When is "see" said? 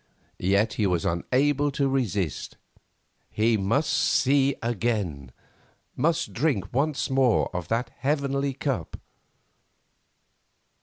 3.93-4.55